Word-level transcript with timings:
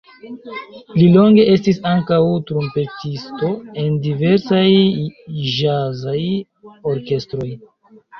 Li 0.99 1.07
longe 1.15 1.43
estis 1.55 1.79
ankaŭ 1.89 2.17
trumpetisto 2.51 3.49
en 3.81 3.99
diversaj 4.07 4.63
ĵazaj 5.59 6.17
orkestroj. 6.95 7.47